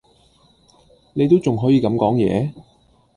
[1.13, 2.51] 你都仲可以咁講野?